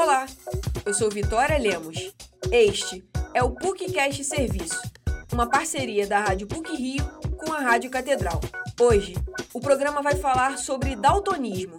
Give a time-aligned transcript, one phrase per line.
[0.00, 0.28] Olá,
[0.86, 2.14] eu sou Vitória Lemos.
[2.52, 3.04] Este
[3.34, 4.80] é o PUCcast Serviço,
[5.32, 7.04] uma parceria da Rádio PUC Rio
[7.36, 8.40] com a Rádio Catedral.
[8.80, 9.16] Hoje,
[9.52, 11.76] o programa vai falar sobre daltonismo.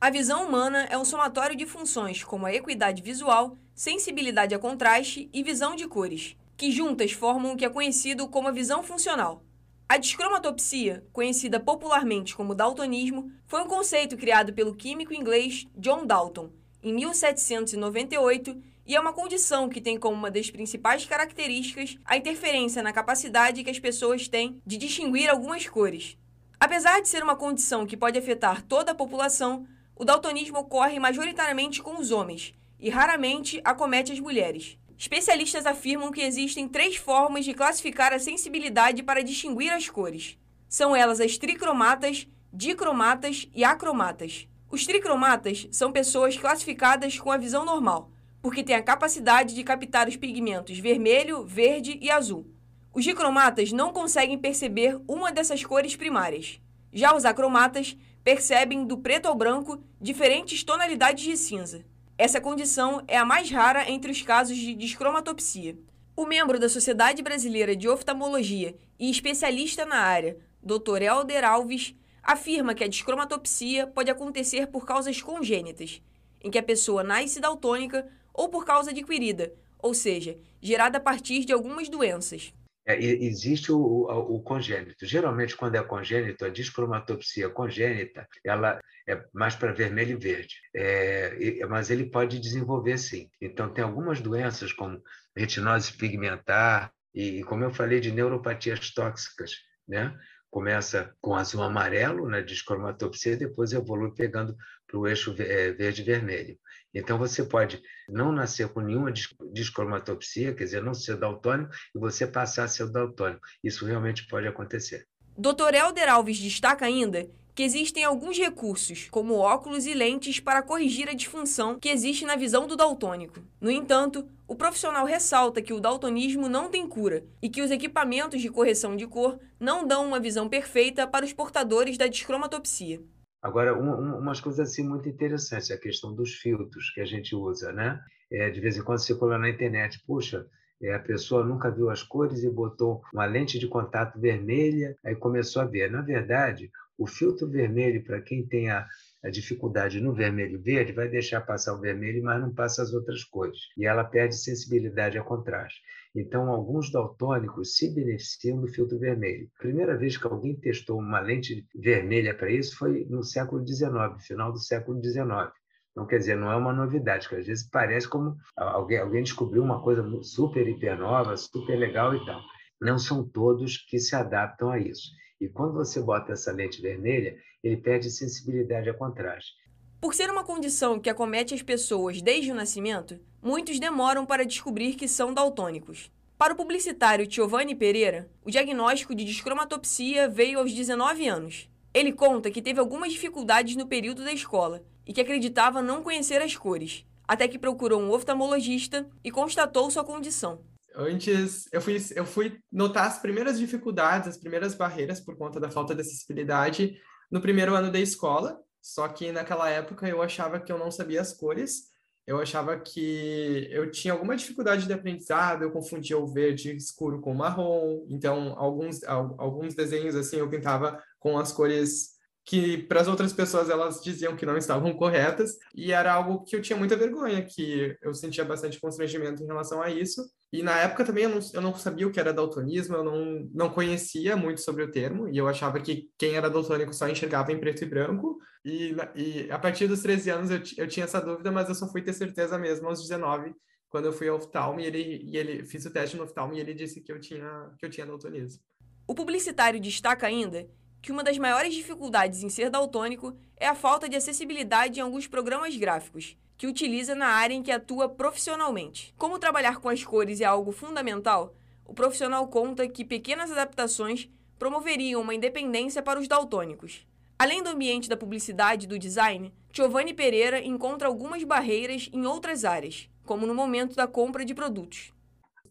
[0.00, 5.30] A visão humana é um somatório de funções como a equidade visual, sensibilidade a contraste
[5.32, 9.40] e visão de cores, que juntas formam o que é conhecido como a visão funcional.
[9.88, 16.50] A descromatopsia, conhecida popularmente como daltonismo, foi um conceito criado pelo químico inglês John Dalton
[16.82, 22.82] em 1798 e é uma condição que tem como uma das principais características a interferência
[22.82, 26.18] na capacidade que as pessoas têm de distinguir algumas cores.
[26.58, 31.80] Apesar de ser uma condição que pode afetar toda a população, o daltonismo ocorre majoritariamente
[31.80, 34.76] com os homens e raramente acomete as mulheres.
[34.98, 40.38] Especialistas afirmam que existem três formas de classificar a sensibilidade para distinguir as cores.
[40.68, 44.48] São elas as tricromatas, dicromatas e acromatas.
[44.70, 50.08] Os tricromatas são pessoas classificadas com a visão normal, porque têm a capacidade de captar
[50.08, 52.50] os pigmentos vermelho, verde e azul.
[52.92, 56.58] Os dicromatas não conseguem perceber uma dessas cores primárias.
[56.90, 61.84] Já os acromatas percebem do preto ao branco diferentes tonalidades de cinza.
[62.18, 65.76] Essa condição é a mais rara entre os casos de descromatopsia.
[66.16, 71.02] O membro da Sociedade Brasileira de Oftalmologia e especialista na área, Dr.
[71.02, 76.00] Helder Alves, afirma que a descromatopsia pode acontecer por causas congênitas,
[76.42, 81.44] em que a pessoa nasce daltônica ou por causa adquirida, ou seja, gerada a partir
[81.44, 82.54] de algumas doenças.
[82.86, 85.04] É, existe o, o, o, congênito.
[85.04, 91.66] Geralmente, quando é congênito, a descromatopsia congênita, ela é mais para vermelho e verde, é,
[91.66, 93.28] mas ele pode desenvolver sim.
[93.40, 95.02] Então, tem algumas doenças como
[95.36, 99.52] retinose pigmentar e, como eu falei, de neuropatias tóxicas,
[99.88, 100.16] né?
[100.56, 106.58] Começa com azul amarelo na descromatopsia, depois evolui pegando para o eixo é, verde-vermelho.
[106.94, 109.12] Então, você pode não nascer com nenhuma
[109.52, 113.46] descromatopsia, quer dizer, não ser daltônico, e você passar a ser daltônico.
[113.62, 115.06] Isso realmente pode acontecer.
[115.36, 115.74] Dr.
[115.74, 121.14] Helder Alves destaca ainda que existem alguns recursos, como óculos e lentes, para corrigir a
[121.14, 123.40] disfunção que existe na visão do daltônico.
[123.58, 128.42] No entanto, o profissional ressalta que o daltonismo não tem cura e que os equipamentos
[128.42, 133.00] de correção de cor não dão uma visão perfeita para os portadores da descromatopsia.
[133.42, 137.34] Agora, um, um, umas coisas assim muito interessantes, a questão dos filtros que a gente
[137.34, 137.98] usa, né?
[138.30, 140.46] É, de vez em quando circula na internet, puxa,
[140.82, 145.16] é, a pessoa nunca viu as cores e botou uma lente de contato vermelha, aí
[145.16, 145.90] começou a ver.
[145.90, 148.86] Na verdade, o filtro vermelho, para quem tem a,
[149.24, 153.24] a dificuldade no vermelho verde, vai deixar passar o vermelho, mas não passa as outras
[153.24, 153.58] cores.
[153.76, 155.80] E ela perde sensibilidade a contraste.
[156.14, 159.48] Então, alguns daltônicos se beneficiam do filtro vermelho.
[159.58, 163.90] A primeira vez que alguém testou uma lente vermelha para isso foi no século XIX,
[164.26, 165.52] final do século XIX.
[165.90, 169.62] Então, quer dizer, não é uma novidade, que às vezes parece como alguém, alguém descobriu
[169.62, 172.40] uma coisa super hiper nova, super legal e tal.
[172.80, 175.10] Não são todos que se adaptam a isso.
[175.40, 179.54] E quando você bota essa lente vermelha, ele perde sensibilidade a contraste.
[180.00, 184.94] Por ser uma condição que acomete as pessoas desde o nascimento, muitos demoram para descobrir
[184.94, 186.10] que são daltônicos.
[186.38, 191.68] Para o publicitário Giovanni Pereira, o diagnóstico de descromatopsia veio aos 19 anos.
[191.94, 196.42] Ele conta que teve algumas dificuldades no período da escola e que acreditava não conhecer
[196.42, 200.60] as cores, até que procurou um oftalmologista e constatou sua condição.
[200.98, 205.70] Antes, eu fui, eu fui notar as primeiras dificuldades, as primeiras barreiras por conta da
[205.70, 206.98] falta de acessibilidade
[207.30, 211.20] no primeiro ano da escola, só que naquela época eu achava que eu não sabia
[211.20, 211.92] as cores,
[212.26, 217.32] eu achava que eu tinha alguma dificuldade de aprendizado, eu confundia o verde escuro com
[217.32, 222.15] o marrom, então alguns, alguns desenhos assim eu pintava com as cores
[222.46, 226.54] que para as outras pessoas elas diziam que não estavam corretas e era algo que
[226.54, 230.22] eu tinha muita vergonha, que eu sentia bastante constrangimento em relação a isso.
[230.52, 233.50] E na época também eu não, eu não sabia o que era daltonismo, eu não,
[233.52, 237.50] não conhecia muito sobre o termo e eu achava que quem era daltônico só enxergava
[237.50, 238.38] em preto e branco.
[238.64, 241.90] E, e a partir dos 13 anos eu, eu tinha essa dúvida, mas eu só
[241.90, 243.52] fui ter certeza mesmo aos 19,
[243.88, 246.60] quando eu fui ao oftalmo e ele, e ele fiz o teste no oftalmo e
[246.60, 248.62] ele disse que eu tinha, que eu tinha daltonismo.
[249.04, 250.64] O publicitário destaca ainda
[251.00, 255.26] que uma das maiores dificuldades em ser daltônico é a falta de acessibilidade em alguns
[255.26, 259.14] programas gráficos, que utiliza na área em que atua profissionalmente.
[259.16, 261.54] Como trabalhar com as cores é algo fundamental,
[261.84, 264.28] o profissional conta que pequenas adaptações
[264.58, 267.06] promoveriam uma independência para os daltônicos.
[267.38, 272.64] Além do ambiente da publicidade e do design, Giovanni Pereira encontra algumas barreiras em outras
[272.64, 275.15] áreas, como no momento da compra de produtos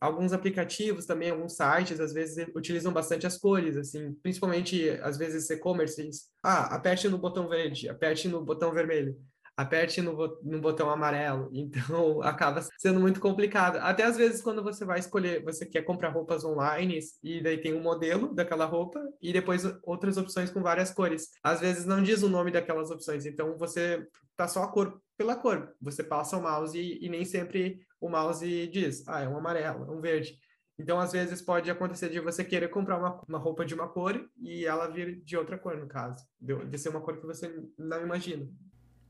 [0.00, 5.48] alguns aplicativos também, alguns sites, às vezes utilizam bastante as cores, assim, principalmente, às vezes,
[5.50, 6.28] e-commerces.
[6.42, 9.16] Ah, aperte no botão verde, aperte no botão vermelho.
[9.56, 11.48] aperte no, no botão amarelo.
[11.54, 13.76] Então, acaba sendo muito complicado.
[13.76, 17.72] Até às vezes, quando você vai escolher, você quer comprar roupas online e daí tem
[17.74, 21.30] um modelo daquela roupa e depois outras opções com várias cores.
[21.42, 24.04] Às vezes não diz o nome daquelas opções, então você
[24.36, 25.74] tá só a cor pela cor.
[25.80, 29.84] Você passa o mouse e, e nem sempre o mouse diz, ah, é um amarelo,
[29.84, 30.38] é um verde.
[30.78, 34.28] Então, às vezes, pode acontecer de você querer comprar uma, uma roupa de uma cor
[34.40, 36.26] e ela vir de outra cor, no caso.
[36.40, 38.48] De, de ser uma cor que você não imagina.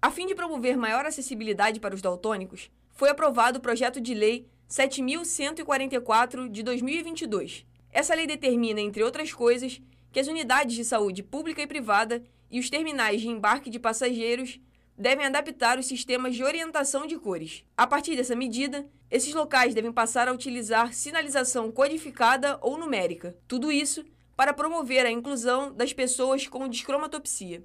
[0.00, 4.48] A fim de promover maior acessibilidade para os daltônicos, foi aprovado o projeto de lei
[4.68, 7.64] 7.144 de 2022.
[7.92, 9.80] Essa lei determina, entre outras coisas,
[10.10, 14.60] que as unidades de saúde pública e privada e os terminais de embarque de passageiros
[14.96, 17.64] devem adaptar os sistemas de orientação de cores.
[17.76, 23.36] A partir dessa medida, esses locais devem passar a utilizar sinalização codificada ou numérica.
[23.46, 24.04] Tudo isso
[24.36, 27.62] para promover a inclusão das pessoas com descromatopsia.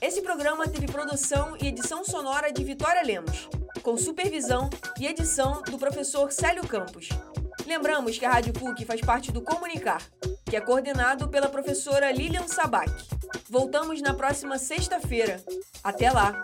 [0.00, 3.48] Esse programa teve produção e edição sonora de Vitória Lemos,
[3.82, 4.70] com supervisão
[5.00, 7.08] e edição do professor Célio Campos.
[7.66, 10.00] Lembramos que a Rádio PUC faz parte do Comunicar,
[10.48, 13.15] que é coordenado pela professora Lilian Sabac.
[13.48, 15.42] Voltamos na próxima sexta-feira.
[15.82, 16.42] Até lá!